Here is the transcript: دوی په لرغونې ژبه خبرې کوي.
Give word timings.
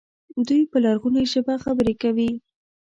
دوی 0.47 0.61
په 0.71 0.77
لرغونې 0.83 1.23
ژبه 1.33 1.55
خبرې 1.63 1.93
کوي. 2.01 2.31